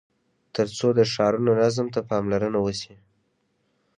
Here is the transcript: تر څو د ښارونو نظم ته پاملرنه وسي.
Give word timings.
تر 0.55 0.67
څو 0.77 0.87
د 0.97 0.99
ښارونو 1.13 1.51
نظم 1.61 1.87
ته 1.93 1.99
پاملرنه 2.09 2.59
وسي. 2.61 2.93